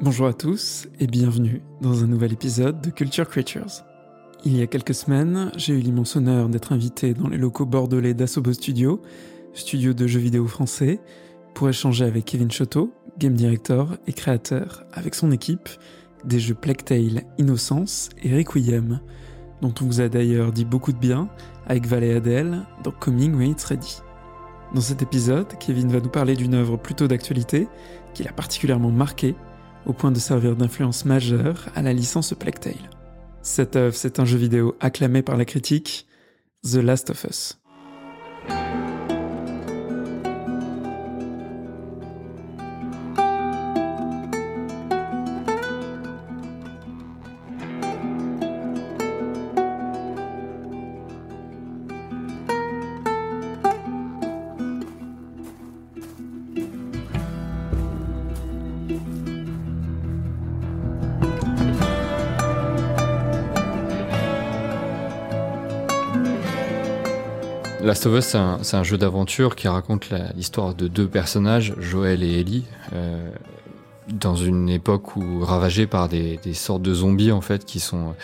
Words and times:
Bonjour 0.00 0.28
à 0.28 0.32
tous 0.32 0.86
et 1.00 1.08
bienvenue 1.08 1.60
dans 1.80 2.04
un 2.04 2.06
nouvel 2.06 2.32
épisode 2.32 2.80
de 2.80 2.90
Culture 2.90 3.28
Creatures. 3.28 3.82
Il 4.44 4.56
y 4.56 4.62
a 4.62 4.68
quelques 4.68 4.94
semaines, 4.94 5.50
j'ai 5.56 5.74
eu 5.74 5.80
l'immense 5.80 6.14
honneur 6.14 6.48
d'être 6.48 6.72
invité 6.72 7.14
dans 7.14 7.26
les 7.26 7.36
locaux 7.36 7.66
bordelais 7.66 8.14
d'Asobo 8.14 8.52
Studio, 8.52 9.02
studio 9.54 9.94
de 9.94 10.06
jeux 10.06 10.20
vidéo 10.20 10.46
français, 10.46 11.00
pour 11.52 11.68
échanger 11.68 12.04
avec 12.04 12.26
Kevin 12.26 12.48
Choteau, 12.48 12.92
game 13.18 13.34
director 13.34 13.96
et 14.06 14.12
créateur, 14.12 14.84
avec 14.92 15.16
son 15.16 15.32
équipe, 15.32 15.68
des 16.24 16.38
jeux 16.38 16.54
Plague 16.54 16.84
Tale, 16.84 17.24
Innocence 17.36 18.10
et 18.22 18.32
Requiem, 18.36 19.00
dont 19.62 19.74
on 19.80 19.84
vous 19.84 20.00
a 20.00 20.08
d'ailleurs 20.08 20.52
dit 20.52 20.64
beaucoup 20.64 20.92
de 20.92 20.98
bien 20.98 21.28
avec 21.66 21.86
Val 21.86 22.04
et 22.04 22.14
Adèle 22.14 22.62
dans 22.84 22.92
Coming 22.92 23.34
When 23.34 23.50
It's 23.50 23.64
Ready. 23.64 23.98
Dans 24.72 24.80
cet 24.80 25.02
épisode, 25.02 25.48
Kevin 25.58 25.88
va 25.88 25.98
nous 25.98 26.08
parler 26.08 26.36
d'une 26.36 26.54
œuvre 26.54 26.76
plutôt 26.76 27.08
d'actualité 27.08 27.66
qui 28.14 28.22
l'a 28.22 28.32
particulièrement 28.32 28.92
marqué 28.92 29.34
au 29.86 29.92
point 29.92 30.10
de 30.10 30.18
servir 30.18 30.56
d'influence 30.56 31.04
majeure 31.04 31.66
à 31.74 31.82
la 31.82 31.92
licence 31.92 32.34
Plague 32.34 32.58
Tale. 32.58 32.90
Cette 33.42 33.76
œuvre, 33.76 33.94
c'est 33.94 34.20
un 34.20 34.24
jeu 34.24 34.38
vidéo 34.38 34.76
acclamé 34.80 35.22
par 35.22 35.36
la 35.36 35.44
critique, 35.44 36.06
The 36.64 36.76
Last 36.76 37.10
of 37.10 37.24
Us. 37.24 37.58
Last 67.88 68.04
of 68.04 68.18
Us, 68.18 68.36
c'est 68.60 68.76
un, 68.76 68.82
jeu 68.82 68.98
d'aventure 68.98 69.56
qui 69.56 69.66
raconte 69.66 70.10
l'histoire 70.36 70.74
de 70.74 70.88
deux 70.88 71.08
personnages, 71.08 71.72
Joël 71.78 72.22
et 72.22 72.38
Ellie, 72.38 72.66
euh, 72.92 73.30
dans 74.12 74.36
une 74.36 74.68
époque 74.68 75.16
où 75.16 75.42
ravagée 75.42 75.86
par 75.86 76.10
des, 76.10 76.38
sortes 76.52 76.82
de 76.82 76.92
zombies 76.92 77.32
en 77.32 77.40
fait, 77.40 77.64
qui 77.64 77.80
sont 77.80 78.14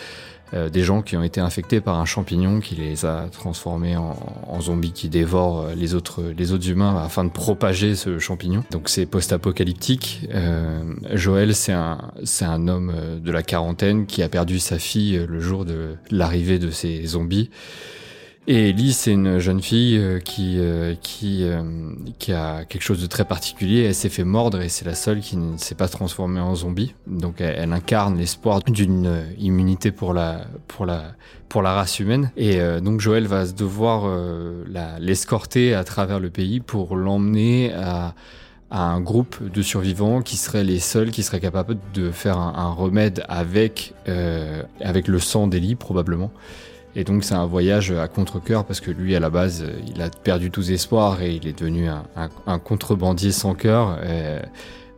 euh, 0.53 0.69
des 0.69 0.83
gens 0.83 1.01
qui 1.01 1.17
ont 1.17 1.23
été 1.23 1.41
infectés 1.41 1.81
par 1.81 1.99
un 1.99 2.05
champignon 2.05 2.59
qui 2.59 2.75
les 2.75 3.07
a 3.07 3.25
transformés 3.31 3.97
en, 3.97 4.61
zombies 4.61 4.91
qui 4.91 5.09
dévorent 5.09 5.61
euh, 5.61 5.73
les 5.73 5.95
autres 5.95 6.21
les 6.37 6.51
autres 6.51 6.69
humains 6.69 7.03
afin 7.03 7.23
de 7.23 7.31
propager 7.31 7.95
ce 7.95 8.19
champignon. 8.19 8.63
Donc 8.69 8.87
c'est 8.87 9.07
post-apocalyptique. 9.07 10.29
Joël, 11.11 11.55
c'est 11.55 11.73
un 11.73 12.11
c'est 12.23 12.45
un 12.45 12.67
homme 12.67 12.93
de 13.19 13.31
la 13.31 13.41
quarantaine 13.41 14.05
qui 14.05 14.21
a 14.21 14.29
perdu 14.29 14.59
sa 14.59 14.77
fille 14.77 15.25
le 15.27 15.39
jour 15.39 15.65
de 15.65 15.95
l'arrivée 16.11 16.59
de 16.59 16.69
ces 16.69 17.03
zombies 17.07 17.49
et 18.47 18.69
Ellie, 18.69 18.93
c'est 18.93 19.11
une 19.11 19.39
jeune 19.39 19.59
fille 19.59 19.97
euh, 19.97 20.19
qui 20.19 20.59
euh, 20.59 20.93
qui 21.01 21.43
euh, 21.43 21.63
qui 22.19 22.31
a 22.31 22.63
quelque 22.63 22.83
chose 22.83 23.01
de 23.01 23.07
très 23.07 23.25
particulier. 23.25 23.85
Elle 23.85 23.95
s'est 23.95 24.09
fait 24.09 24.23
mordre 24.23 24.61
et 24.61 24.69
c'est 24.69 24.85
la 24.85 24.93
seule 24.93 25.21
qui 25.21 25.35
ne 25.35 25.57
s'est 25.57 25.73
pas 25.73 25.87
transformée 25.87 26.39
en 26.39 26.53
zombie. 26.53 26.93
Donc 27.07 27.41
elle, 27.41 27.73
incarne 27.73 28.17
l'espoir 28.17 28.61
d'une 28.61 29.23
immunité 29.39 29.91
pour 29.91 30.13
la 30.13 30.45
pour 30.67 30.85
la 30.85 31.13
pour 31.49 31.63
la 31.63 31.73
race 31.73 31.99
humaine. 31.99 32.31
Et 32.37 32.59
donc 32.81 33.01
Joël 33.01 33.25
va 33.25 33.47
devoir 33.47 34.07
l'escorter 34.99 35.73
à 35.73 35.83
travers 35.83 36.19
le 36.19 36.29
pays 36.29 36.59
pour 36.59 36.95
l'emmener 36.95 37.73
à 37.73 38.13
un 38.69 38.99
groupe 38.99 39.37
de 39.51 39.61
survivants 39.61 40.21
qui 40.21 40.37
seraient 40.37 40.63
les 40.63 40.79
seuls 40.79 41.11
qui 41.11 41.23
seraient 41.23 41.39
capables 41.39 41.77
de 41.93 42.11
faire 42.11 42.37
un, 42.37 42.71
remède 42.71 43.23
avec 43.27 43.93
avec 44.81 45.07
le 45.07 45.19
sang 45.19 45.47
d'Ellie 45.47 45.75
probablement 45.75 46.31
et 46.95 47.03
donc 47.03 47.23
c'est 47.23 47.33
un 47.33 47.45
voyage 47.45 47.91
à 47.91 48.07
contre-coeur 48.07 48.65
parce 48.65 48.79
que 48.79 48.89
lui 48.89 49.15
à 49.15 49.19
la 49.19 49.29
base 49.29 49.65
il 49.87 50.01
a 50.01 50.09
perdu 50.09 50.49
tous 50.49 50.71
espoirs 50.71 51.21
et 51.21 51.35
il 51.35 51.47
est 51.47 51.57
devenu 51.59 51.87
un, 51.89 52.59
contrebandier 52.59 53.31
sans 53.31 53.53
cœur 53.53 53.97
euh, 54.01 54.41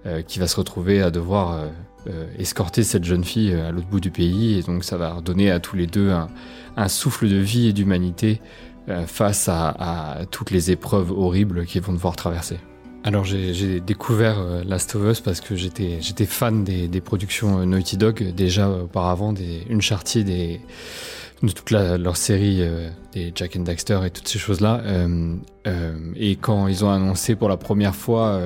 euh, 0.06 0.22
qui 0.22 0.40
va 0.40 0.48
se 0.48 0.56
retrouver 0.56 1.02
à 1.02 1.10
devoir 1.10 1.70
euh, 2.08 2.26
escorter 2.38 2.84
cette 2.84 3.04
jeune 3.04 3.24
fille 3.24 3.54
à 3.54 3.72
l'autre 3.72 3.88
bout 3.88 4.00
du 4.00 4.12
pays 4.12 4.58
et 4.58 4.62
donc 4.62 4.84
ça 4.84 4.98
va 4.98 5.14
redonner 5.14 5.50
à 5.50 5.60
tous 5.60 5.76
les 5.76 5.88
deux 5.88 6.12
un, 6.12 6.88
souffle 6.88 7.28
de 7.28 7.38
vie 7.38 7.68
et 7.68 7.74
d'humanité 7.74 8.40
face 9.08 9.50
à, 9.50 10.20
toutes 10.32 10.52
les 10.52 10.72
épreuves 10.72 11.12
horribles 11.12 11.66
qu'ils 11.66 11.82
vont 11.82 11.92
devoir 11.92 12.16
traverser. 12.16 12.58
Alors 13.08 13.24
j'ai 13.24 13.80
découvert 13.80 14.66
Last 14.66 14.94
of 14.98 15.10
Us 15.10 15.22
parce 15.22 15.40
que 15.40 15.56
j'étais 15.56 16.26
fan 16.26 16.66
des, 16.66 17.00
productions 17.00 17.66
Naughty 17.66 17.96
Dog 17.96 18.22
déjà 18.36 18.70
auparavant, 18.70 19.32
des 19.32 19.62
Uncharted 19.72 20.28
de 21.42 21.52
toute 21.54 21.72
leur 21.72 22.18
série 22.18 22.58
euh, 22.64 22.90
des 23.14 23.32
Jack 23.34 23.56
and 23.56 23.62
Daxter 23.62 24.02
et 24.06 24.10
toutes 24.10 24.28
ces 24.28 24.40
choses-là. 24.40 24.82
Euh, 24.84 25.36
euh, 25.68 25.96
et 26.18 26.36
quand 26.36 26.68
ils 26.68 26.84
ont 26.84 26.92
annoncé 26.92 27.38
pour 27.38 27.48
la 27.48 27.56
première 27.56 27.96
fois 27.96 28.42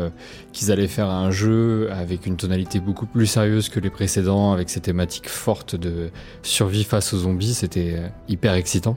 qu'ils 0.54 0.72
allaient 0.72 0.88
faire 0.88 1.10
un 1.10 1.32
jeu 1.32 1.90
avec 1.92 2.28
une 2.28 2.38
tonalité 2.38 2.80
beaucoup 2.80 3.08
plus 3.08 3.26
sérieuse 3.26 3.68
que 3.68 3.80
les 3.80 3.90
précédents, 3.90 4.54
avec 4.54 4.70
ces 4.70 4.82
thématiques 4.82 5.28
fortes 5.28 5.76
de 5.76 6.12
survie 6.44 6.84
face 6.84 7.14
aux 7.14 7.18
zombies, 7.18 7.56
c'était 7.56 8.00
hyper 8.28 8.54
excitant. 8.54 8.96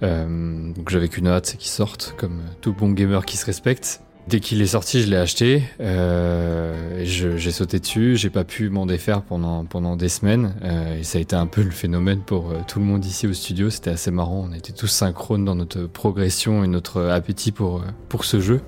donc 0.00 0.88
j'avais 0.90 1.08
qu'une 1.08 1.26
hâte 1.26 1.56
qu'ils 1.58 1.72
sortent, 1.72 2.14
comme 2.16 2.40
tout 2.60 2.72
bon 2.72 2.92
gamer 2.92 3.26
qui 3.26 3.36
se 3.36 3.46
respecte. 3.46 4.00
Dès 4.30 4.38
qu'il 4.38 4.62
est 4.62 4.66
sorti, 4.66 5.02
je 5.02 5.10
l'ai 5.10 5.16
acheté. 5.16 5.64
Euh, 5.80 7.02
j'ai 7.02 7.50
sauté 7.50 7.80
dessus. 7.80 8.14
J'ai 8.16 8.30
pas 8.30 8.44
pu 8.44 8.68
m'en 8.68 8.86
défaire 8.86 9.22
pendant 9.22 9.64
pendant 9.64 9.96
des 9.96 10.08
semaines. 10.08 10.54
Euh, 10.62 11.00
et 11.00 11.02
ça 11.02 11.18
a 11.18 11.20
été 11.20 11.34
un 11.34 11.48
peu 11.48 11.62
le 11.62 11.72
phénomène 11.72 12.20
pour 12.20 12.50
euh, 12.50 12.58
tout 12.68 12.78
le 12.78 12.84
monde 12.84 13.04
ici 13.04 13.26
au 13.26 13.32
studio. 13.32 13.70
C'était 13.70 13.90
assez 13.90 14.12
marrant. 14.12 14.46
On 14.48 14.52
était 14.52 14.72
tous 14.72 14.86
synchrones 14.86 15.44
dans 15.44 15.56
notre 15.56 15.86
progression 15.86 16.62
et 16.62 16.68
notre 16.68 17.06
appétit 17.06 17.50
pour 17.50 17.82
pour 18.08 18.24
ce 18.24 18.38
jeu. 18.38 18.60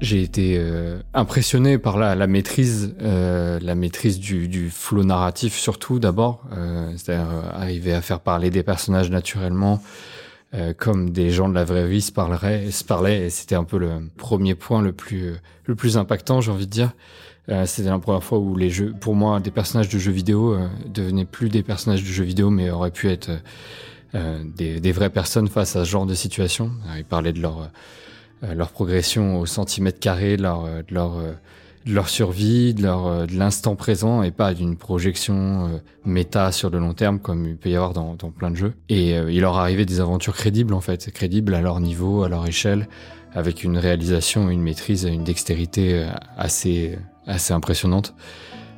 J'ai 0.00 0.22
été 0.22 0.56
euh, 0.58 1.00
impressionné 1.14 1.78
par 1.78 1.98
la, 1.98 2.14
la 2.14 2.26
maîtrise, 2.26 2.94
euh, 3.02 3.58
la 3.60 3.74
maîtrise 3.74 4.18
du, 4.18 4.48
du 4.48 4.70
flot 4.70 5.04
narratif 5.04 5.56
surtout 5.56 5.98
d'abord, 5.98 6.44
euh, 6.52 6.90
c'est-à-dire 6.96 7.30
euh, 7.30 7.42
arriver 7.52 7.92
à 7.92 8.00
faire 8.00 8.20
parler 8.20 8.50
des 8.50 8.62
personnages 8.62 9.10
naturellement, 9.10 9.82
euh, 10.54 10.72
comme 10.76 11.10
des 11.10 11.30
gens 11.30 11.48
de 11.48 11.54
la 11.54 11.64
vraie 11.64 11.86
vie 11.86 12.00
se 12.00 12.12
parleraient, 12.12 12.70
se 12.70 12.82
parlaient. 12.82 13.26
Et 13.26 13.30
c'était 13.30 13.54
un 13.54 13.64
peu 13.64 13.78
le 13.78 14.10
premier 14.16 14.54
point 14.54 14.80
le 14.82 14.92
plus 14.92 15.34
le 15.64 15.74
plus 15.74 15.98
impactant, 15.98 16.40
j'ai 16.40 16.50
envie 16.50 16.66
de 16.66 16.72
dire. 16.72 16.92
c'était 17.66 17.90
la 17.90 17.98
première 17.98 18.24
fois 18.24 18.38
où 18.38 18.56
les 18.56 18.70
jeux, 18.70 18.94
pour 19.00 19.14
moi, 19.14 19.38
des 19.40 19.50
personnages 19.50 19.88
de 19.88 19.98
jeux 19.98 20.12
vidéo 20.12 20.56
devenaient 20.86 21.24
plus 21.24 21.48
des 21.48 21.62
personnages 21.62 22.02
de 22.02 22.08
jeux 22.08 22.24
vidéo, 22.24 22.50
mais 22.50 22.70
auraient 22.70 22.90
pu 22.90 23.08
être 23.08 23.30
des, 24.12 24.80
des, 24.80 24.92
vraies 24.92 25.10
personnes 25.10 25.46
face 25.48 25.76
à 25.76 25.84
ce 25.84 25.90
genre 25.90 26.06
de 26.06 26.14
situation. 26.14 26.72
ils 26.96 27.04
parlaient 27.04 27.32
de 27.32 27.40
leur 27.40 27.60
euh, 27.60 27.66
leur 28.42 28.70
progression 28.70 29.38
au 29.40 29.46
centimètre 29.46 30.00
carré, 30.00 30.36
leur, 30.36 30.64
euh, 30.64 30.82
de 30.82 30.94
leur, 30.94 31.18
euh, 31.18 31.32
de 31.86 31.94
leur 31.94 32.08
survie, 32.08 32.74
de, 32.74 32.82
leur, 32.82 33.26
de 33.26 33.34
l'instant 33.34 33.74
présent 33.76 34.22
et 34.22 34.30
pas 34.30 34.52
d'une 34.54 34.76
projection 34.76 35.80
méta 36.04 36.52
sur 36.52 36.68
le 36.68 36.78
long 36.78 36.92
terme 36.92 37.18
comme 37.18 37.46
il 37.46 37.56
peut 37.56 37.70
y 37.70 37.76
avoir 37.76 37.94
dans, 37.94 38.16
dans 38.16 38.30
plein 38.30 38.50
de 38.50 38.56
jeux. 38.56 38.74
Et 38.90 39.12
il 39.12 39.40
leur 39.40 39.56
arrivait 39.56 39.86
des 39.86 39.98
aventures 39.98 40.34
crédibles 40.34 40.74
en 40.74 40.82
fait, 40.82 41.10
crédibles 41.10 41.54
à 41.54 41.62
leur 41.62 41.80
niveau, 41.80 42.22
à 42.22 42.28
leur 42.28 42.46
échelle, 42.46 42.86
avec 43.32 43.64
une 43.64 43.78
réalisation, 43.78 44.50
une 44.50 44.60
maîtrise, 44.60 45.04
une 45.04 45.24
dextérité 45.24 46.06
assez, 46.36 46.98
assez 47.26 47.54
impressionnante. 47.54 48.14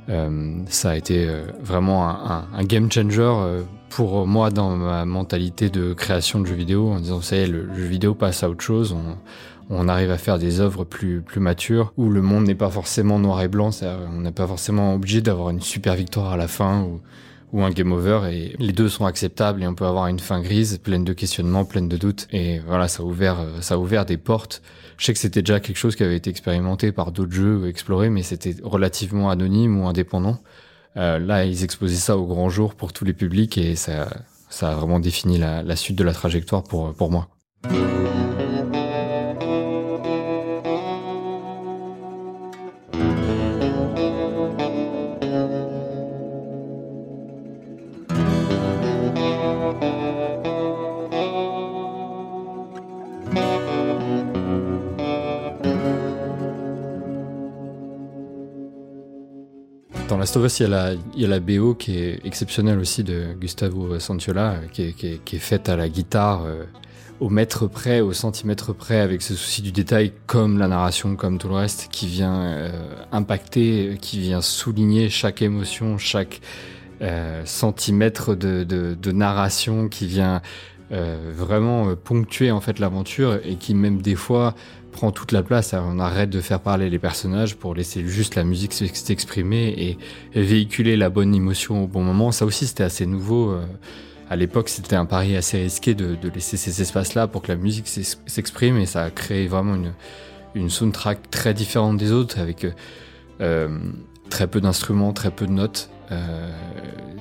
Euh, 0.09 0.63
ça 0.69 0.91
a 0.91 0.97
été 0.97 1.29
vraiment 1.61 2.09
un, 2.09 2.47
un, 2.55 2.65
game 2.65 2.91
changer 2.91 3.33
pour 3.89 4.29
moi 4.29 4.51
dans 4.51 4.77
ma 4.77 5.05
mentalité 5.05 5.71
de 5.71 5.93
création 5.93 6.41
de 6.41 6.47
jeux 6.47 6.55
vidéo 6.55 6.93
en 6.93 7.01
disant 7.01 7.21
ça 7.21 7.37
y 7.37 7.41
est, 7.41 7.47
le 7.47 7.75
jeu 7.75 7.85
vidéo 7.85 8.15
passe 8.15 8.43
à 8.43 8.49
autre 8.49 8.63
chose. 8.63 8.97
On 9.71 9.89
arrive 9.89 10.11
à 10.11 10.19
faire 10.19 10.39
des 10.39 10.61
œuvres 10.61 10.85
plus, 10.85 11.23
plus 11.23 11.41
matures, 11.41 11.93
où 11.97 12.09
le 12.11 12.23
monde 12.23 12.45
n'est 12.45 12.55
pas 12.55 12.71
forcément 12.71 13.19
noir 13.19 13.41
et 13.43 13.49
blanc, 13.49 13.71
on 13.83 14.21
n'est 14.21 14.33
pas 14.33 14.47
forcément 14.47 14.95
obligé 14.95 15.21
d'avoir 15.21 15.51
une 15.51 15.61
super 15.61 15.95
victoire 15.95 16.33
à 16.33 16.37
la 16.37 16.49
fin 16.49 16.83
ou, 16.83 17.01
ou 17.53 17.63
un 17.63 17.71
game 17.71 17.93
over, 17.93 18.21
et 18.31 18.57
les 18.59 18.73
deux 18.73 18.89
sont 18.89 19.07
acceptables 19.07 19.63
et 19.63 19.67
on 19.67 19.75
peut 19.75 19.87
avoir 19.87 20.07
une 20.07 20.19
fin 20.19 20.41
grise, 20.41 20.79
pleine 20.79 21.05
de 21.05 21.13
questionnements, 21.13 21.65
pleine 21.65 21.89
de 21.89 21.97
doutes, 21.97 22.27
et 22.33 22.61
voilà, 22.61 22.89
ça 22.89 23.03
a 23.03 23.07
ouvert, 23.07 23.39
ça 23.61 23.75
a 23.75 23.79
ouvert 23.79 24.07
des 24.07 24.17
portes. 24.17 24.63
Je 24.97 25.07
sais 25.07 25.13
que 25.13 25.19
c'était 25.19 25.43
déjà 25.43 25.61
quelque 25.61 25.77
chose 25.77 25.97
qui 25.97 26.03
avait 26.03 26.17
été 26.17 26.31
expérimenté 26.31 26.93
par 26.93 27.13
d'autres 27.13 27.33
jeux 27.33 27.59
ou 27.59 27.67
exploré, 27.67 28.09
mais 28.09 28.23
c'était 28.23 28.57
relativement 28.63 29.31
anonyme 29.31 29.81
ou 29.81 29.87
indépendant. 29.87 30.39
Euh, 30.97 31.19
là, 31.19 31.45
ils 31.45 31.65
exposaient 31.65 31.95
ça 31.97 32.17
au 32.17 32.27
grand 32.27 32.51
jour 32.51 32.75
pour 32.75 32.93
tous 32.93 33.05
les 33.05 33.15
publics 33.15 33.59
et 33.59 33.77
ça, 33.77 34.09
ça 34.49 34.71
a 34.71 34.75
vraiment 34.75 35.01
défini 35.01 35.39
la, 35.39 35.63
la 35.63 35.77
suite 35.77 35.97
de 35.97 36.05
la 36.05 36.13
trajectoire 36.13 36.63
pour, 36.63 36.93
pour 36.95 37.11
moi. 37.11 37.29
Last 60.19 60.37
of 60.37 60.45
Us, 60.45 60.61
il 60.61 60.63
y, 60.63 60.67
a 60.67 60.69
la, 60.69 60.93
il 60.93 61.21
y 61.21 61.25
a 61.25 61.29
la 61.29 61.41
BO 61.41 61.75
qui 61.75 61.99
est 61.99 62.21
exceptionnelle 62.25 62.79
aussi 62.79 63.05
de 63.05 63.35
Gustavo 63.41 63.99
Santiola, 63.99 64.57
qui 64.73 64.83
est, 64.83 64.93
qui 64.93 65.21
qui 65.25 65.37
est 65.37 65.41
faite 65.41 65.69
à 65.69 65.77
la 65.77 65.89
guitare 65.89 66.47
au 67.23 67.29
mètre 67.29 67.69
près, 67.69 68.01
au 68.01 68.13
centimètre 68.13 68.73
près, 68.73 68.99
avec 68.99 69.23
ce 69.23 69.37
souci 69.37 69.63
du 69.63 69.71
détail, 69.71 70.13
comme 70.27 70.59
la 70.59 70.67
narration, 70.67 71.15
comme 71.15 71.39
tout 71.39 71.47
le 71.47 71.55
reste, 71.55 71.87
qui 71.93 72.09
vient 72.09 72.43
euh, 72.43 72.71
impacter, 73.13 73.97
qui 74.01 74.19
vient 74.19 74.41
souligner 74.41 75.09
chaque 75.09 75.41
émotion, 75.41 75.99
chaque 75.99 76.41
euh, 77.01 77.43
centimètre 77.45 78.35
de, 78.35 78.65
de, 78.65 78.97
de, 79.01 79.13
narration, 79.13 79.89
qui 79.89 80.07
vient 80.09 80.37
euh, 80.37 80.41
vraiment 80.93 81.97
ponctuer 81.97 82.51
en 82.51 82.61
fait 82.61 82.79
l'aventure 82.79 83.39
et 83.45 83.57
qui 83.57 83.75
même 83.75 84.03
des 84.03 84.15
fois 84.15 84.55
prend 84.91 85.11
toute 85.11 85.33
la 85.33 85.43
place. 85.43 85.75
on 85.75 85.99
arrête 85.99 86.29
de 86.29 86.41
faire 86.41 86.61
parler 86.61 86.91
les 86.91 86.99
personnages 86.99 87.57
pour 87.57 87.75
laisser 87.75 88.07
juste 88.07 88.35
la 88.35 88.45
musique 88.45 88.75
s'exprimer 88.75 89.69
et, 89.69 89.99
véhiculer 90.39 90.97
la 90.99 91.09
bonne 91.09 91.35
émotion 91.35 91.85
au 91.85 91.87
bon 91.87 92.03
moment. 92.03 92.31
Ça 92.31 92.45
aussi, 92.45 92.67
c'était 92.67 92.85
assez 92.85 93.07
nouveau 93.07 93.57
à 94.33 94.37
l'époque, 94.37 94.71
c'était 94.71 94.97
un 94.97 95.05
pari 95.05 95.37
assez 95.37 95.59
risqué 95.59 95.95
de, 95.95 96.17
laisser 96.35 96.57
ces 96.57 96.81
espaces-là 96.81 97.27
pour 97.27 97.43
que 97.43 97.53
la 97.53 97.57
musique 97.57 97.87
s'exprime 97.87 98.79
et 98.79 98.87
ça 98.87 99.05
a 99.05 99.11
créé 99.11 99.47
vraiment 99.47 99.75
une, 99.75 99.93
une 100.55 100.71
soundtrack 100.71 101.31
très 101.31 101.53
différente 101.53 101.99
des 101.99 102.13
autres 102.13 102.39
avec 102.39 102.67
euh, 103.43 103.79
très 104.33 104.47
peu 104.47 104.61
d'instruments, 104.61 105.13
très 105.13 105.31
peu 105.31 105.47
de 105.47 105.53
notes, 105.53 105.91
euh, 106.11 106.51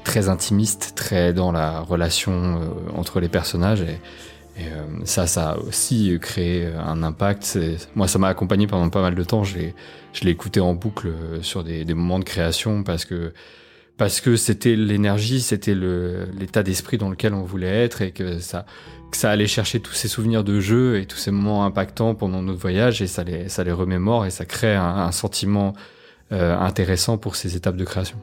très 0.06 0.30
intimiste, 0.30 0.94
très 0.96 1.34
dans 1.34 1.52
la 1.52 1.81
relation 1.81 2.31
euh, 2.31 2.68
entre 2.96 3.19
les 3.19 3.30
personnages 3.30 3.81
et, 3.81 4.00
ça, 5.06 5.25
ça 5.25 5.52
a 5.52 5.58
aussi 5.58 6.19
créé 6.22 6.68
un 6.68 7.02
impact. 7.02 7.58
Moi, 7.96 8.08
ça 8.08 8.19
m'a 8.19 8.28
accompagné 8.28 8.68
pendant 8.68 8.90
pas 8.90 9.02
mal 9.02 9.16
de 9.16 9.24
temps. 9.24 9.44
Je 9.44 9.58
l'ai 9.58 10.30
écouté 10.30 10.60
en 10.60 10.75
boucle 10.75 11.10
sur 11.42 11.63
des, 11.63 11.84
des 11.84 11.94
moments 11.96 12.19
de 12.19 12.25
création 12.25 12.84
parce 12.84 13.04
que 13.04 13.34
parce 13.98 14.19
que 14.19 14.36
c'était 14.36 14.75
l'énergie, 14.75 15.42
c'était 15.42 15.75
l'état 15.75 16.63
d'esprit 16.63 16.98
dans 16.98 17.10
lequel 17.10 17.34
on 17.36 17.44
voulait 17.44 17.84
être 17.84 18.02
et 18.02 18.12
que 18.12 18.40
ça, 18.40 18.66
que 19.12 19.18
ça 19.18 19.30
allait 19.30 19.46
chercher 19.46 19.80
tous 19.80 19.94
ces 19.94 20.08
souvenirs 20.08 20.44
de 20.44 20.60
jeu 20.60 20.98
et 20.98 21.06
tous 21.06 21.18
ces 21.18 21.30
moments 21.30 21.66
impactants 21.66 22.16
pendant 22.16 22.42
notre 22.42 22.60
voyage 22.60 23.02
et 23.04 23.08
ça 23.08 23.24
les, 23.24 23.50
ça 23.50 23.63
les 23.63 23.72
remémore 23.72 24.25
et 24.25 24.31
ça 24.31 24.46
crée 24.46 24.74
un, 24.74 25.12
sentiment 25.12 25.74
euh, 25.78 25.80
intéressant 26.31 27.18
pour 27.18 27.36
ces 27.36 27.56
étapes 27.56 27.75
de 27.75 27.86
création. 27.86 28.18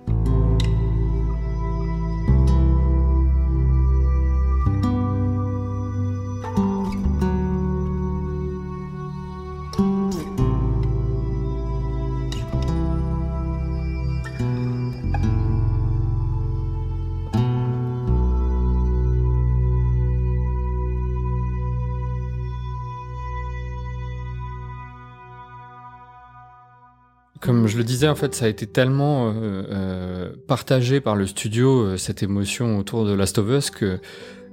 Comme 27.48 27.66
je 27.66 27.78
le 27.78 27.84
disais, 27.84 28.08
en 28.08 28.14
fait, 28.14 28.34
ça 28.34 28.44
a 28.44 28.48
été 28.48 28.66
tellement 28.66 29.30
euh, 29.30 29.32
euh, 29.70 30.32
partagé 30.46 31.00
par 31.00 31.16
le 31.16 31.26
studio, 31.26 31.80
euh, 31.80 31.96
cette 31.96 32.22
émotion 32.22 32.76
autour 32.76 33.06
de 33.06 33.14
Last 33.14 33.38
of 33.38 33.48
Us, 33.48 33.70
que 33.70 34.00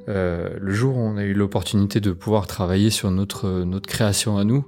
le 0.07 0.71
jour 0.71 0.95
où 0.95 1.01
on 1.01 1.17
a 1.17 1.23
eu 1.23 1.33
l'opportunité 1.33 1.99
de 1.99 2.13
pouvoir 2.13 2.47
travailler 2.47 2.89
sur 2.89 3.11
notre, 3.11 3.49
notre 3.65 3.89
création 3.89 4.37
à 4.37 4.45
nous, 4.45 4.63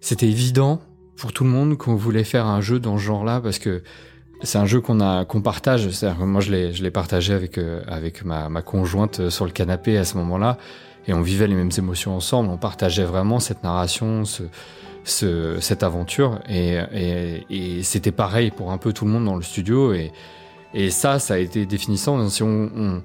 c'était 0.00 0.26
évident 0.26 0.82
pour 1.14 1.32
tout 1.32 1.44
le 1.44 1.50
monde 1.50 1.78
qu'on 1.78 1.94
voulait 1.94 2.24
faire 2.24 2.46
un 2.46 2.60
jeu 2.60 2.80
dans 2.80 2.98
ce 2.98 3.04
genre-là, 3.04 3.40
parce 3.40 3.60
que 3.60 3.84
c'est 4.42 4.58
un 4.58 4.66
jeu 4.66 4.80
qu'on 4.80 4.98
a 4.98 5.24
qu'on 5.24 5.40
partage. 5.40 5.88
Moi, 6.18 6.40
je 6.40 6.50
l'ai 6.50 6.72
je 6.72 6.82
l'ai 6.82 6.90
partagé 6.90 7.32
avec 7.32 7.60
avec 7.86 8.24
ma, 8.24 8.48
ma 8.48 8.62
conjointe 8.62 9.28
sur 9.28 9.44
le 9.44 9.52
canapé 9.52 9.96
à 9.98 10.04
ce 10.04 10.16
moment-là, 10.16 10.58
et 11.06 11.14
on 11.14 11.22
vivait 11.22 11.46
les 11.46 11.54
mêmes 11.54 11.70
émotions 11.78 12.16
ensemble. 12.16 12.48
On 12.48 12.58
partageait 12.58 13.04
vraiment 13.04 13.38
cette 13.38 13.62
narration, 13.62 14.24
ce 14.24 14.42
ce, 15.04 15.58
cette 15.60 15.82
aventure. 15.82 16.40
Et, 16.48 16.78
et, 16.92 17.46
et 17.50 17.82
c'était 17.82 18.12
pareil 18.12 18.50
pour 18.50 18.72
un 18.72 18.78
peu 18.78 18.92
tout 18.92 19.04
le 19.04 19.10
monde 19.10 19.24
dans 19.24 19.36
le 19.36 19.42
studio. 19.42 19.92
Et, 19.92 20.12
et 20.74 20.90
ça, 20.90 21.18
ça 21.18 21.34
a 21.34 21.38
été 21.38 21.66
définissant. 21.66 22.28
Si 22.28 22.42
on, 22.42 23.02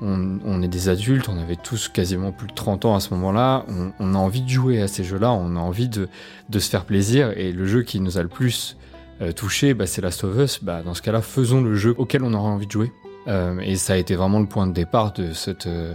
on, 0.00 0.38
on, 0.44 0.62
est 0.62 0.68
des 0.68 0.88
adultes, 0.88 1.28
on 1.28 1.38
avait 1.38 1.56
tous 1.56 1.88
quasiment 1.88 2.32
plus 2.32 2.48
de 2.48 2.54
30 2.54 2.84
ans 2.84 2.94
à 2.94 3.00
ce 3.00 3.12
moment-là, 3.14 3.64
on, 3.68 3.92
on, 3.98 4.14
a 4.14 4.18
envie 4.18 4.42
de 4.42 4.48
jouer 4.48 4.82
à 4.82 4.88
ces 4.88 5.04
jeux-là, 5.04 5.32
on 5.32 5.56
a 5.56 5.60
envie 5.60 5.88
de, 5.88 6.08
de, 6.50 6.58
se 6.58 6.68
faire 6.68 6.84
plaisir. 6.84 7.32
Et 7.36 7.52
le 7.52 7.66
jeu 7.66 7.82
qui 7.82 8.00
nous 8.00 8.18
a 8.18 8.22
le 8.22 8.28
plus 8.28 8.76
euh, 9.22 9.32
touché, 9.32 9.72
bah, 9.74 9.86
c'est 9.86 10.02
Last 10.02 10.24
of 10.24 10.36
Us. 10.36 10.62
Bah, 10.62 10.82
dans 10.82 10.94
ce 10.94 11.02
cas-là, 11.02 11.22
faisons 11.22 11.62
le 11.62 11.74
jeu 11.74 11.94
auquel 11.96 12.22
on 12.22 12.34
aura 12.34 12.48
envie 12.48 12.66
de 12.66 12.72
jouer. 12.72 12.92
Euh, 13.28 13.58
et 13.60 13.76
ça 13.76 13.94
a 13.94 13.96
été 13.96 14.14
vraiment 14.14 14.40
le 14.40 14.46
point 14.46 14.66
de 14.66 14.72
départ 14.72 15.12
de 15.12 15.32
cette... 15.32 15.66
Euh, 15.66 15.94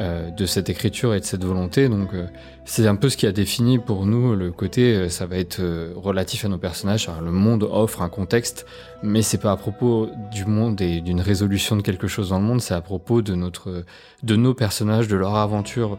euh, 0.00 0.30
de 0.30 0.46
cette 0.46 0.70
écriture 0.70 1.12
et 1.12 1.20
de 1.20 1.24
cette 1.24 1.44
volonté. 1.44 1.88
Donc 1.90 2.14
euh, 2.14 2.26
c'est 2.64 2.86
un 2.86 2.96
peu 2.96 3.10
ce 3.10 3.18
qui 3.18 3.26
a 3.26 3.32
défini 3.32 3.78
pour 3.78 4.06
nous 4.06 4.34
le 4.34 4.50
côté, 4.50 4.94
euh, 4.94 5.08
ça 5.10 5.26
va 5.26 5.36
être 5.36 5.60
relatif 5.96 6.46
à 6.46 6.48
nos 6.48 6.56
personnages. 6.56 7.10
le 7.22 7.30
monde 7.30 7.68
offre 7.70 8.00
un 8.00 8.08
contexte, 8.08 8.64
mais 9.02 9.20
c'est 9.20 9.36
pas 9.36 9.52
à 9.52 9.56
propos 9.56 10.08
du 10.30 10.46
monde 10.46 10.80
et 10.80 11.02
d'une 11.02 11.20
résolution 11.20 11.76
de 11.76 11.82
quelque 11.82 12.06
chose 12.06 12.30
dans 12.30 12.38
le 12.38 12.44
monde, 12.44 12.62
c'est 12.62 12.72
à 12.72 12.80
propos 12.80 13.20
de 13.20 13.34
notre, 13.34 13.84
de 14.22 14.34
nos 14.34 14.54
personnages, 14.54 15.08
de 15.08 15.16
leur 15.16 15.36
aventure 15.36 15.98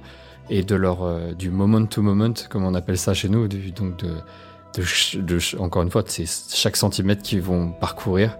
et 0.49 0.63
de 0.63 0.75
leur 0.75 1.35
du 1.35 1.51
moment 1.51 1.85
to 1.85 2.01
moment, 2.01 2.33
comme 2.49 2.65
on 2.65 2.73
appelle 2.73 2.97
ça 2.97 3.13
chez 3.13 3.29
nous, 3.29 3.47
donc 3.47 3.97
de, 3.97 4.15
de, 5.21 5.59
encore 5.59 5.83
une 5.83 5.91
fois, 5.91 6.03
c'est 6.07 6.25
chaque 6.25 6.77
centimètre 6.77 7.21
qu'ils 7.21 7.41
vont 7.41 7.71
parcourir. 7.71 8.37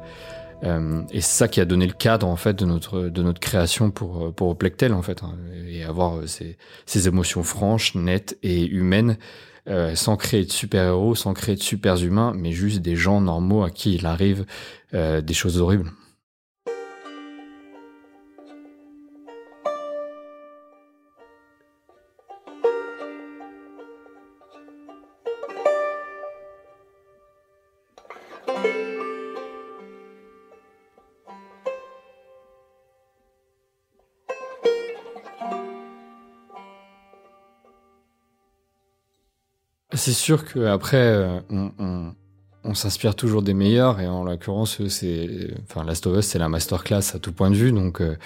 Euh, 0.64 1.02
et 1.12 1.22
c'est 1.22 1.38
ça 1.38 1.48
qui 1.48 1.60
a 1.60 1.66
donné 1.66 1.86
le 1.86 1.94
cadre 1.94 2.28
en 2.28 2.38
fait 2.38 2.54
de 2.54 2.66
notre 2.66 3.02
de 3.02 3.22
notre 3.22 3.42
création 3.42 3.92
pour 3.92 4.34
pour 4.34 4.58
Plectel 4.58 4.94
en 4.94 5.02
fait 5.02 5.22
hein, 5.22 5.36
et 5.68 5.84
avoir 5.84 6.18
euh, 6.18 6.28
ces, 6.28 6.58
ces 6.86 7.08
émotions 7.08 7.44
franches, 7.44 7.96
nettes 7.96 8.38
et 8.44 8.66
humaines 8.66 9.18
euh, 9.70 9.96
sans 9.96 10.18
créer 10.18 10.44
de 10.44 10.52
super-héros, 10.52 11.16
sans 11.16 11.34
créer 11.34 11.56
de 11.56 11.62
super-humains, 11.62 12.34
mais 12.36 12.52
juste 12.52 12.82
des 12.82 12.98
gens 12.98 13.22
normaux 13.22 13.64
à 13.64 13.70
qui 13.70 13.96
il 13.96 14.06
arrive 14.06 14.46
euh, 14.94 15.22
des 15.22 15.34
choses 15.34 15.62
horribles. 15.62 15.90
C'est 39.96 40.14
sûr 40.14 40.44
qu'après, 40.46 40.98
euh, 40.98 41.40
on, 41.50 42.14
on, 42.64 42.74
s'inspire 42.74 43.16
toujours 43.16 43.44
des 43.44 43.54
meilleurs, 43.54 44.00
et 44.00 44.08
en 44.08 44.24
l'occurrence, 44.24 44.86
c'est, 44.88 45.52
enfin, 45.70 45.84
Last 45.84 46.08
of 46.08 46.18
Us, 46.18 46.26
c'est 46.26 46.40
la 46.40 46.50
masterclass 46.50 47.14
à 47.14 47.20
tout 47.20 47.32
point 47.32 47.52
de 47.52 47.56
vue, 47.56 47.72
donc 47.72 48.02
euh, 48.02 48.18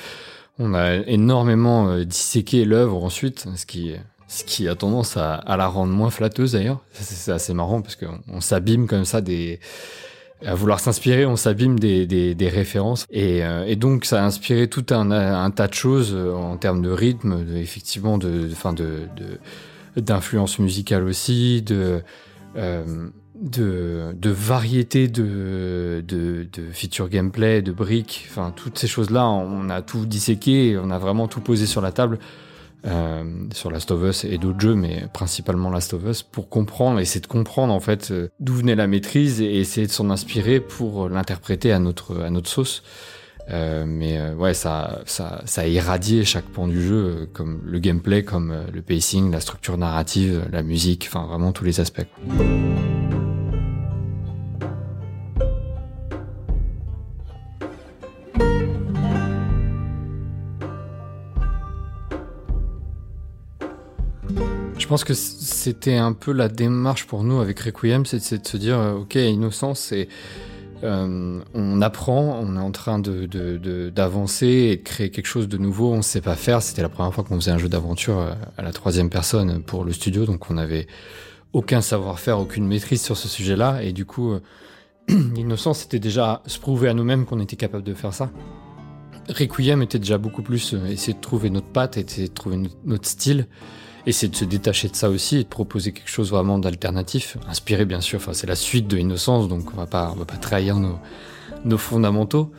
on 0.60 0.74
a 0.74 0.96
énormément 0.96 1.90
euh, 1.90 2.06
disséqué 2.06 2.64
l'œuvre 2.64 3.04
ensuite, 3.04 3.48
ce 3.56 3.66
qui, 3.66 3.94
ce 4.28 4.46
qui 4.46 4.70
a 4.70 4.76
tendance 4.76 5.18
à, 5.18 5.44
la 5.58 5.68
rendre 5.68 5.92
moins 5.92 6.10
flatteuse 6.10 6.54
d'ailleurs. 6.54 6.80
C'est 6.94 7.32
assez 7.32 7.54
marrant 7.54 7.82
parce 7.82 7.98
qu'on 7.98 8.20
on, 8.30 8.40
s'abîme 8.40 8.88
comme 8.88 9.06
ça 9.06 9.22
des 9.22 9.60
à 10.46 10.54
vouloir 10.54 10.80
s'inspirer, 10.80 11.26
on 11.26 11.36
s'abîme 11.36 11.80
des, 11.80 12.36
références 12.42 13.08
et, 13.10 13.42
donc 13.76 14.06
ça 14.06 14.22
a 14.22 14.26
inspiré 14.26 14.68
tout 14.68 14.86
un, 14.92 15.50
tas 15.50 15.68
de 15.68 15.74
choses 15.74 16.16
en 16.16 16.58
termes 16.58 16.84
de 16.84 16.92
rythme, 16.92 17.44
effectivement 17.56 18.20
de, 18.20 18.48
de, 18.48 18.84
de 19.16 19.40
d'influence 19.98 20.60
musicale 20.60 21.04
aussi, 21.04 21.62
de, 21.62 22.02
euh, 22.56 23.10
de, 23.36 24.14
de, 24.16 24.30
variété 24.30 25.08
de, 25.08 26.04
de, 26.08 26.48
feature 26.72 27.10
gameplay, 27.10 27.62
de 27.62 27.72
briques, 27.72 28.28
enfin 28.30 28.54
toutes 28.56 28.78
ces 28.78 28.88
choses-là, 28.88 29.28
on 29.28 29.70
a 29.70 29.82
tout 29.82 30.06
disséqué, 30.06 30.78
on 30.82 30.90
a 30.92 30.98
vraiment 30.98 31.28
tout 31.28 31.42
posé 31.42 31.66
sur 31.66 31.82
la 31.82 31.92
table. 31.92 32.20
Euh, 32.86 33.24
sur 33.54 33.72
Last 33.72 33.90
of 33.90 34.04
Us 34.04 34.24
et 34.24 34.38
d'autres 34.38 34.60
jeux, 34.60 34.76
mais 34.76 35.08
principalement 35.12 35.72
Last 35.72 35.96
of 35.96 36.04
Us, 36.06 36.22
pour 36.22 36.48
comprendre, 36.48 37.00
essayer 37.00 37.20
de 37.20 37.28
comprendre 37.28 37.74
en 37.74 37.80
fait 37.80 38.12
euh, 38.12 38.30
d'où 38.40 38.54
venait 38.54 38.76
la 38.76 38.86
maîtrise 38.86 39.42
et 39.42 39.60
essayer 39.60 39.88
de 39.88 39.92
s'en 39.92 40.12
inspirer 40.12 40.60
pour 40.60 41.10
l'interpréter 41.10 41.72
à 41.72 41.80
notre 41.80 42.22
à 42.22 42.30
notre 42.30 42.50
sauce. 42.50 42.84
Euh, 43.50 43.86
mais 43.88 44.18
euh, 44.20 44.34
ouais, 44.36 44.54
ça, 44.54 45.02
ça, 45.06 45.42
ça 45.46 45.62
a 45.62 45.68
irradié 45.68 46.26
chaque 46.26 46.46
pan 46.46 46.68
du 46.68 46.82
jeu, 46.82 46.96
euh, 46.96 47.26
comme 47.32 47.62
le 47.64 47.80
gameplay, 47.80 48.24
comme 48.24 48.54
le 48.74 48.82
pacing, 48.82 49.32
la 49.32 49.40
structure 49.40 49.78
narrative, 49.78 50.48
la 50.52 50.64
musique, 50.64 51.06
enfin 51.08 51.26
vraiment 51.26 51.54
tous 51.54 51.64
les 51.64 51.80
aspects. 51.80 52.06
Je 64.78 64.90
pense 64.90 65.04
que 65.04 65.14
c'était 65.14 65.98
un 65.98 66.14
peu 66.14 66.32
la 66.32 66.48
démarche 66.48 67.08
pour 67.08 67.24
nous 67.24 67.40
avec 67.40 67.60
Requiem, 67.60 68.06
c'est 68.06 68.42
de 68.42 68.48
se 68.48 68.56
dire, 68.56 68.78
ok, 69.02 69.16
Innocence, 69.16 69.80
c'est 69.80 70.08
euh, 70.84 71.40
on 71.54 71.82
apprend, 71.82 72.40
on 72.42 72.56
est 72.56 72.60
en 72.60 72.72
train 72.72 73.00
d'avancer 73.00 74.48
et 74.48 74.78
de 74.78 74.84
créer 74.84 75.10
quelque 75.10 75.26
chose 75.26 75.48
de 75.48 75.58
nouveau. 75.58 75.92
On 75.92 75.98
ne 75.98 76.02
sait 76.02 76.22
pas 76.22 76.36
faire. 76.36 76.62
C'était 76.62 76.82
la 76.82 76.90
première 76.90 77.14
fois 77.14 77.24
qu'on 77.24 77.36
faisait 77.36 77.52
un 77.52 77.58
jeu 77.58 77.70
d'aventure 77.70 78.20
euh, 78.20 78.34
à 78.58 78.62
la 78.62 78.72
troisième 78.72 79.10
personne 79.10 79.62
pour 79.64 79.84
le 79.84 79.92
studio, 79.92 80.26
donc 80.26 80.50
on 80.52 80.56
n'avait 80.56 80.88
aucun 81.54 81.82
savoir-faire, 81.82 82.40
aucune 82.40 82.68
maîtrise 82.68 83.02
sur 83.02 83.18
ce 83.18 83.28
sujet-là. 83.28 83.82
Et 83.82 83.92
du 83.92 84.06
coup, 84.06 84.34
euh, 84.34 84.42
Innocence 85.36 85.80
c'était 85.80 86.00
déjà 86.00 86.42
se 86.46 86.60
prouver 86.60 86.90
à 86.90 86.94
nous-mêmes 86.94 87.26
qu'on 87.26 87.40
était 87.40 87.56
capable 87.56 87.84
de 87.84 87.94
faire 87.94 88.14
ça. 88.14 88.30
Requiem 89.30 89.82
était 89.82 90.00
déjà 90.00 90.18
beaucoup 90.18 90.42
plus 90.42 90.74
essayer 90.88 91.14
de 91.14 91.20
trouver 91.20 91.50
notre 91.50 91.68
patte, 91.68 91.98
essayer 91.98 92.30
de 92.30 92.34
trouver 92.34 92.58
notre 92.86 93.06
style 93.06 93.48
essayer 94.06 94.30
de 94.30 94.36
se 94.36 94.46
détacher 94.46 94.88
de 94.88 94.96
ça 94.96 95.10
aussi 95.10 95.38
et 95.38 95.44
de 95.44 95.48
proposer 95.50 95.92
quelque 95.92 96.10
chose 96.10 96.32
vraiment 96.32 96.60
d'alternatif, 96.60 97.38
inspiré 97.48 97.86
bien 97.86 98.02
sûr. 98.02 98.20
Enfin, 98.20 98.34
c'est 98.34 98.48
la 98.48 98.56
suite 98.56 98.88
de 98.88 98.98
Innocence, 98.98 99.48
donc 99.48 99.74
on 99.74 99.78
va 99.78 99.86
pas, 99.86 100.12
on 100.14 100.20
va 100.20 100.26
pas 100.26 100.38
trahir 100.38 100.78
nos, 100.78 101.78
fondamentaux. 101.78 102.52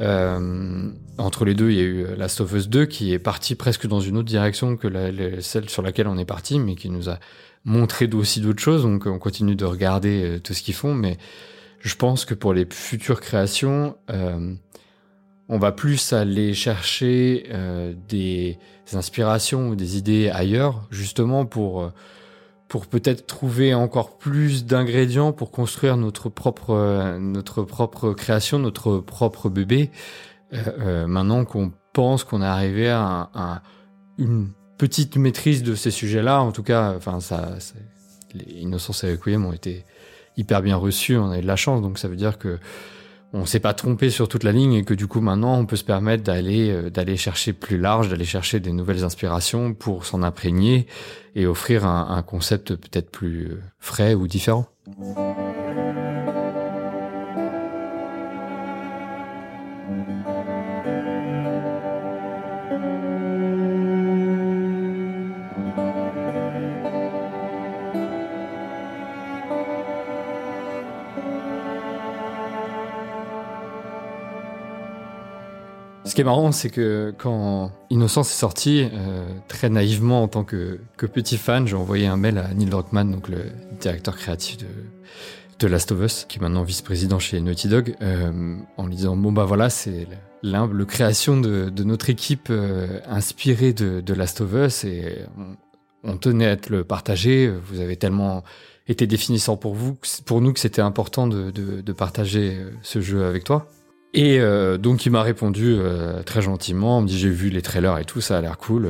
Euh, 0.00 0.90
entre 1.18 1.44
les 1.44 1.54
deux, 1.54 1.70
il 1.70 1.76
y 1.76 1.80
a 1.80 1.84
eu 1.84 2.06
Last 2.16 2.40
of 2.40 2.52
Us 2.52 2.68
2 2.68 2.86
qui 2.86 3.12
est 3.12 3.18
parti 3.18 3.54
presque 3.54 3.86
dans 3.86 4.00
une 4.00 4.16
autre 4.16 4.28
direction 4.28 4.76
que 4.76 5.40
celle 5.40 5.68
sur 5.68 5.82
laquelle 5.82 6.08
on 6.08 6.18
est 6.18 6.24
parti, 6.24 6.58
mais 6.58 6.74
qui 6.74 6.90
nous 6.90 7.08
a 7.08 7.18
montré 7.64 8.08
aussi 8.12 8.40
d'autres 8.40 8.62
choses. 8.62 8.82
Donc 8.82 9.06
on 9.06 9.18
continue 9.18 9.56
de 9.56 9.64
regarder 9.64 10.24
euh, 10.24 10.40
tout 10.40 10.54
ce 10.54 10.62
qu'ils 10.62 10.74
font, 10.74 10.94
mais 10.94 11.16
je 11.80 11.94
pense 11.96 12.24
que 12.24 12.34
pour 12.34 12.54
les 12.54 12.66
futures 12.70 13.20
créations, 13.20 13.96
euh, 14.10 14.54
on 15.48 15.58
va 15.58 15.72
plus 15.72 16.12
aller 16.12 16.54
chercher 16.54 17.46
euh, 17.50 17.94
des 18.08 18.58
inspirations 18.92 19.68
ou 19.68 19.76
des 19.76 19.98
idées 19.98 20.30
ailleurs, 20.30 20.86
justement 20.90 21.46
pour 21.46 21.82
euh, 21.82 21.92
pour 22.68 22.86
peut-être 22.86 23.26
trouver 23.26 23.74
encore 23.74 24.16
plus 24.16 24.64
d'ingrédients 24.64 25.32
pour 25.32 25.50
construire 25.50 25.96
notre 25.96 26.28
propre 26.28 26.70
euh, 26.70 27.18
notre 27.18 27.62
propre 27.62 28.12
création, 28.12 28.58
notre 28.58 28.98
propre 28.98 29.48
bébé. 29.48 29.90
maintenant 31.06 31.44
qu'on 31.44 31.72
pense 31.92 32.24
qu'on 32.24 32.40
est 32.40 32.46
arrivé 32.46 32.88
à, 32.88 33.62
une 34.18 34.50
petite 34.78 35.16
maîtrise 35.16 35.62
de 35.64 35.74
ces 35.74 35.90
sujets-là, 35.90 36.40
en 36.40 36.52
tout 36.52 36.62
cas, 36.62 36.94
enfin 36.96 37.20
ça, 37.20 37.56
les 38.34 38.60
Innocence 38.60 39.02
et 39.04 39.10
Requiem 39.10 39.44
ont 39.44 39.52
été 39.52 39.84
hyper 40.36 40.62
bien 40.62 40.76
reçus, 40.76 41.16
on 41.16 41.30
a 41.30 41.38
eu 41.38 41.42
de 41.42 41.46
la 41.46 41.56
chance, 41.56 41.82
donc 41.82 41.98
ça 41.98 42.06
veut 42.06 42.16
dire 42.16 42.38
que 42.38 42.58
on 43.34 43.46
s'est 43.46 43.60
pas 43.60 43.74
trompé 43.74 44.10
sur 44.10 44.28
toute 44.28 44.44
la 44.44 44.52
ligne 44.52 44.74
et 44.74 44.84
que 44.84 44.94
du 44.94 45.08
coup 45.08 45.20
maintenant 45.20 45.58
on 45.58 45.66
peut 45.66 45.76
se 45.76 45.84
permettre 45.84 46.22
d'aller 46.22 46.70
euh, 46.70 46.88
d'aller 46.88 47.16
chercher 47.16 47.52
plus 47.52 47.78
large, 47.78 48.08
d'aller 48.08 48.24
chercher 48.24 48.60
des 48.60 48.72
nouvelles 48.72 49.04
inspirations 49.04 49.74
pour 49.74 50.06
s'en 50.06 50.22
imprégner 50.22 50.86
et 51.34 51.46
offrir 51.46 51.84
un 51.84 52.22
concept 52.22 52.76
peut-être 52.76 53.10
plus 53.10 53.46
euh, 53.46 53.60
frais 53.80 54.14
ou 54.14 54.28
différent. 54.28 54.66
Ce 76.04 76.14
qui 76.14 76.20
est 76.20 76.24
marrant, 76.24 76.52
c'est 76.52 76.68
que 76.68 77.14
quand 77.16 77.72
Innocence 77.88 78.30
est 78.30 78.38
sorti, 78.38 78.86
euh, 78.92 79.26
très 79.48 79.70
naïvement 79.70 80.22
en 80.22 80.28
tant 80.28 80.44
que, 80.44 80.78
petit 80.98 81.38
fan, 81.38 81.66
j'ai 81.66 81.76
envoyé 81.76 82.06
un 82.06 82.18
mail 82.18 82.36
à 82.38 82.52
Neil 82.52 82.68
Druckmann, 82.68 83.10
donc 83.10 83.28
le 83.28 83.46
directeur 83.80 84.14
créatif 84.14 84.58
de, 84.58 84.66
de 85.58 85.66
Last 85.66 85.92
of 85.92 86.02
Us, 86.02 86.26
qui 86.28 86.38
est 86.38 86.42
maintenant 86.42 86.62
vice-président 86.62 87.18
chez 87.18 87.40
Naughty 87.40 87.68
Dog, 87.68 87.96
euh, 88.02 88.56
en 88.76 88.86
lui 88.86 88.96
disant 88.96 89.16
bon 89.16 89.32
bah 89.32 89.46
voilà, 89.46 89.70
c'est 89.70 90.06
l'humble 90.42 90.84
création 90.84 91.40
de, 91.40 91.70
notre 91.84 92.10
équipe 92.10 92.48
euh, 92.50 93.00
inspirée 93.08 93.72
de, 93.72 94.14
Last 94.14 94.42
of 94.42 94.52
Us 94.52 94.84
et 94.84 95.24
on, 96.02 96.18
tenait 96.18 96.48
à 96.48 96.56
te 96.56 96.70
le 96.70 96.84
partager. 96.84 97.50
Vous 97.66 97.80
avez 97.80 97.96
tellement 97.96 98.44
été 98.88 99.06
définissant 99.06 99.56
pour 99.56 99.74
vous, 99.74 99.96
pour 100.26 100.42
nous 100.42 100.52
que 100.52 100.60
c'était 100.60 100.82
important 100.82 101.26
de, 101.26 101.50
de 101.50 101.92
partager 101.94 102.58
ce 102.82 103.00
jeu 103.00 103.24
avec 103.24 103.44
toi. 103.44 103.70
Et 104.16 104.38
euh, 104.38 104.78
donc 104.78 105.04
il 105.06 105.10
m'a 105.10 105.22
répondu 105.22 105.74
euh, 105.76 106.22
très 106.22 106.40
gentiment, 106.40 106.98
on 106.98 107.00
me 107.00 107.08
dit 107.08 107.18
j'ai 107.18 107.30
vu 107.30 107.50
les 107.50 107.62
trailers 107.62 107.98
et 107.98 108.04
tout, 108.04 108.20
ça 108.20 108.38
a 108.38 108.40
l'air 108.40 108.58
cool, 108.58 108.88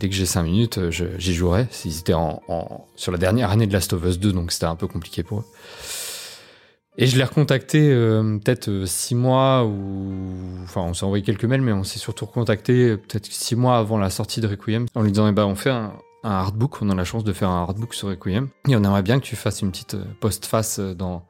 dès 0.00 0.08
que 0.08 0.14
j'ai 0.14 0.26
5 0.26 0.42
minutes, 0.42 0.80
j'y 0.90 1.32
jouerai. 1.32 1.68
Ils 1.84 2.00
étaient 2.00 2.12
en, 2.12 2.42
sur 2.96 3.12
la 3.12 3.18
dernière 3.18 3.52
année 3.52 3.68
de 3.68 3.72
Last 3.72 3.92
of 3.92 4.04
Us 4.04 4.18
2, 4.18 4.32
donc 4.32 4.50
c'était 4.50 4.64
un 4.64 4.74
peu 4.74 4.88
compliqué 4.88 5.22
pour 5.22 5.40
eux. 5.40 5.44
Et 6.98 7.06
je 7.06 7.16
l'ai 7.16 7.22
recontacté 7.22 7.88
euh, 7.88 8.38
peut-être 8.38 8.84
6 8.84 9.14
mois, 9.14 9.64
ou... 9.64 10.12
enfin 10.64 10.80
on 10.80 10.92
s'est 10.92 11.04
envoyé 11.04 11.22
quelques 11.22 11.44
mails, 11.44 11.62
mais 11.62 11.72
on 11.72 11.84
s'est 11.84 12.00
surtout 12.00 12.26
recontacté 12.26 12.96
peut-être 12.96 13.26
6 13.26 13.54
mois 13.54 13.78
avant 13.78 13.96
la 13.96 14.10
sortie 14.10 14.40
de 14.40 14.48
Requiem, 14.48 14.86
en 14.96 15.02
lui 15.02 15.12
disant 15.12 15.28
eh 15.28 15.32
ben, 15.32 15.44
on 15.44 15.54
fait 15.54 15.70
un, 15.70 15.92
un 16.24 16.30
hardbook, 16.32 16.82
on 16.82 16.90
a 16.90 16.96
la 16.96 17.04
chance 17.04 17.22
de 17.22 17.32
faire 17.32 17.48
un 17.48 17.62
hardbook 17.62 17.94
sur 17.94 18.08
Requiem, 18.08 18.48
et 18.68 18.74
on 18.74 18.82
aimerait 18.82 19.02
bien 19.02 19.20
que 19.20 19.24
tu 19.24 19.36
fasses 19.36 19.62
une 19.62 19.70
petite 19.70 19.96
post-face 20.18 20.80
dans 20.80 21.24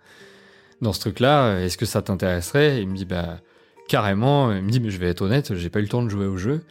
dans 0.84 0.92
ce 0.92 1.00
truc-là, 1.00 1.58
est-ce 1.60 1.76
que 1.76 1.86
ça 1.86 2.02
t'intéresserait? 2.02 2.80
Il 2.80 2.88
me 2.88 2.96
dit, 2.96 3.04
bah, 3.04 3.40
carrément. 3.88 4.52
Il 4.52 4.62
me 4.62 4.70
dit, 4.70 4.80
mais 4.80 4.90
je 4.90 4.98
vais 4.98 5.08
être 5.08 5.22
honnête, 5.22 5.54
j'ai 5.54 5.70
pas 5.70 5.80
eu 5.80 5.82
le 5.82 5.88
temps 5.88 6.02
de 6.02 6.08
jouer 6.08 6.26
au 6.26 6.36
jeu. 6.36 6.62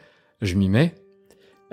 Je 0.41 0.55
m'y 0.55 0.69
mets. 0.69 0.95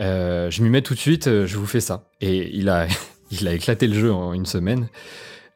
Euh, 0.00 0.50
je 0.50 0.62
m'y 0.62 0.70
mets 0.70 0.82
tout 0.82 0.94
de 0.94 0.98
suite, 0.98 1.26
je 1.26 1.56
vous 1.56 1.66
fais 1.66 1.80
ça. 1.80 2.10
Et 2.20 2.50
il 2.56 2.68
a, 2.68 2.86
il 3.30 3.46
a 3.46 3.54
éclaté 3.54 3.86
le 3.86 3.94
jeu 3.94 4.12
en 4.12 4.32
une 4.32 4.46
semaine 4.46 4.88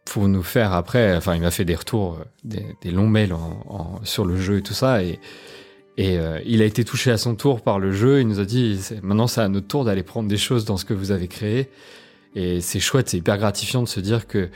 pour 0.05 0.29
nous 0.29 0.43
faire 0.43 0.73
après. 0.73 1.17
Enfin, 1.17 1.35
il 1.35 1.41
m'a 1.41 1.51
fait 1.51 1.65
des 1.65 1.75
retours, 1.75 2.19
des, 2.45 2.91
longs 2.91 3.09
mails 3.09 3.35
sur 4.05 4.25
le 4.25 4.37
jeu 4.37 4.59
et 4.59 4.63
tout 4.63 4.75
ça. 4.75 5.03
Et, 5.03 5.19
et 5.97 6.19
euh, 6.19 6.41
il 6.45 6.61
a 6.61 6.65
été 6.65 6.85
touché 6.85 7.11
à 7.11 7.17
son 7.17 7.35
tour 7.35 7.63
par 7.63 7.79
le 7.79 7.93
jeu. 7.93 8.21
Il 8.21 8.29
nous 8.29 8.41
a 8.41 8.45
dit, 8.45 8.81
maintenant 9.03 9.27
c'est 9.27 9.41
à 9.41 9.49
notre 9.49 9.69
tour 9.69 9.85
d'aller 9.85 10.03
prendre 10.03 10.29
des 10.29 10.37
choses 10.37 10.65
dans 10.65 10.77
ce 10.77 10.85
que 10.85 10.95
vous 10.95 11.11
avez 11.11 11.29
créé. 11.29 11.71
Et 12.35 12.61
c'est 12.61 12.81
chouette, 12.81 13.09
c'est 13.09 13.19
hyper 13.19 13.39
gratifiant 13.39 13.83
de 13.83 13.89
se 13.89 14.01
dire 14.01 14.27
que 14.27 14.51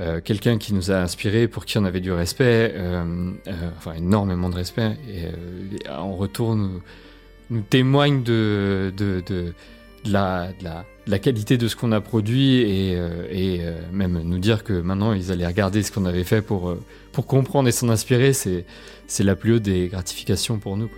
euh, 0.00 0.20
quelqu'un 0.22 0.58
qui 0.58 0.74
nous 0.74 0.90
a 0.90 0.96
inspiré, 0.96 1.48
pour 1.48 1.64
qui 1.64 1.78
on 1.78 1.84
avait 1.84 2.00
du 2.00 2.12
respect, 2.12 2.72
euh, 2.74 3.30
euh, 3.46 3.52
enfin 3.76 3.92
énormément 3.94 4.48
de 4.48 4.54
respect, 4.54 4.96
et, 5.08 5.88
en 5.88 6.14
retour 6.14 6.56
nous, 6.56 6.80
témoigne 7.68 8.22
de, 8.22 8.92
la, 10.04 10.48
qualité 11.20 11.58
de 11.58 11.68
ce 11.68 11.76
qu'on 11.76 11.92
a 11.92 12.00
produit 12.00 12.60
et, 12.60 13.60
même 13.92 14.22
nous 14.22 14.38
dire 14.38 14.64
que 14.64 14.72
maintenant 14.72 15.12
ils 15.12 15.30
allaient 15.30 15.46
regarder 15.46 15.82
ce 15.82 15.92
qu'on 15.92 16.06
avait 16.06 16.24
fait 16.24 16.40
pour, 16.40 16.74
pour 17.12 17.26
comprendre 17.26 17.68
et 17.68 17.72
s'en 17.72 17.90
inspirer, 17.90 18.32
c'est 18.32 18.64
la 19.20 19.36
plus 19.36 19.54
haute 19.54 19.62
des 19.62 19.88
gratifications 19.88 20.58
pour 20.58 20.78
nous. 20.78 20.88